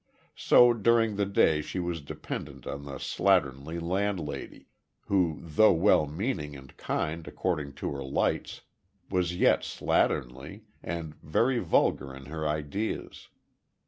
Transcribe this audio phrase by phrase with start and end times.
[0.35, 4.65] So during the day she was dependent on the slatternly landlady
[5.05, 8.61] who though well meaning and kind according to her lights,
[9.11, 13.29] was yet slatternly, and very vulgar in her ideas.